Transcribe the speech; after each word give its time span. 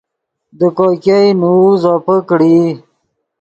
دے 0.57 0.67
کوئے 0.77 0.95
ګئے 1.03 1.29
نؤ 1.39 1.55
زوپے 1.81 2.15
کڑیئی 2.27 2.61